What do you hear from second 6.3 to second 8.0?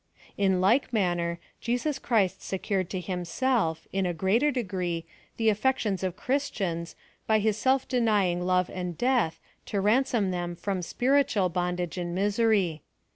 tians, by his self